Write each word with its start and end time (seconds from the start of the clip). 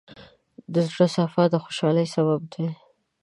د 0.73 0.75
زړۀ 0.89 1.07
صفا 1.15 1.43
د 1.51 1.55
خوشحالۍ 1.63 2.07
سبب 2.15 2.41
دی. 2.53 2.67